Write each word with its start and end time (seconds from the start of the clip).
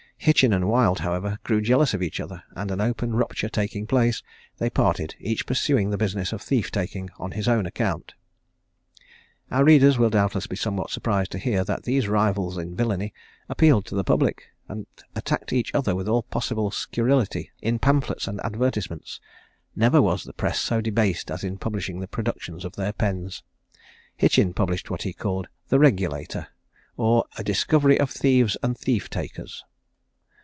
Hitchin 0.23 0.53
and 0.53 0.69
Wild, 0.69 0.99
however, 0.99 1.39
grew 1.43 1.61
jealous 1.61 1.95
of 1.95 2.03
each 2.03 2.19
other, 2.19 2.43
and 2.55 2.69
an 2.69 2.79
open 2.79 3.15
rupture 3.15 3.49
taking 3.49 3.87
place, 3.87 4.21
they 4.59 4.69
parted, 4.69 5.15
each 5.19 5.47
pursuing 5.47 5.89
the 5.89 5.97
business 5.97 6.31
of 6.31 6.43
thief 6.43 6.69
taking 6.69 7.09
on 7.17 7.31
his 7.31 7.47
own 7.47 7.65
account. 7.65 8.13
Our 9.49 9.63
readers 9.63 9.97
will 9.97 10.11
doubtless 10.11 10.45
be 10.45 10.55
somewhat 10.55 10.91
surprised 10.91 11.31
to 11.31 11.39
hear 11.39 11.63
that 11.63 11.85
these 11.85 12.07
rivals 12.07 12.55
in 12.59 12.75
villany 12.75 13.15
appealed 13.49 13.87
to 13.87 13.95
the 13.95 14.03
public, 14.03 14.43
and 14.69 14.85
attacked 15.15 15.53
each 15.53 15.73
other 15.73 15.95
with 15.95 16.07
all 16.07 16.21
possible 16.21 16.69
scurrility 16.69 17.49
in 17.59 17.79
pamphlets 17.79 18.27
and 18.27 18.39
advertisements. 18.41 19.19
Never 19.75 20.03
was 20.03 20.23
the 20.25 20.33
press 20.33 20.59
so 20.59 20.81
debased 20.81 21.31
as 21.31 21.43
in 21.43 21.57
publishing 21.57 21.99
the 21.99 22.07
productions 22.07 22.63
of 22.63 22.75
their 22.75 22.93
pens. 22.93 23.41
Hitchin 24.17 24.53
published 24.53 24.91
what 24.91 25.01
he 25.01 25.13
called 25.13 25.47
"The 25.69 25.79
Regulator; 25.79 26.49
or 26.95 27.25
a 27.39 27.43
Discovery 27.43 27.99
of 27.99 28.11
Thieves 28.11 28.55
and 28.61 28.77
Thief 28.77 29.09
takers." 29.09 29.63